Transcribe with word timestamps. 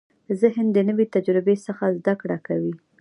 ذهن 0.41 0.65
د 0.73 0.77
نوې 0.89 1.05
تجربې 1.15 1.55
څخه 1.65 1.83
زده 1.99 2.13
کړه 2.21 2.37
کوي. 2.47 2.73